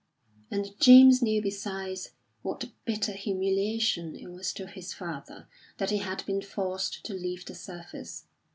And 0.49 0.71
James 0.79 1.21
knew 1.21 1.43
besides 1.43 2.13
what 2.41 2.63
a 2.63 2.71
bitter 2.85 3.11
humiliation 3.11 4.15
it 4.15 4.31
was 4.31 4.51
to 4.53 4.65
his 4.65 4.93
father 4.95 5.47
that 5.77 5.91
he 5.91 5.99
had 5.99 6.25
been 6.25 6.41
forced 6.41 7.03
to 7.05 7.13
leave 7.13 7.45
the 7.45 7.53
service. 7.53 8.25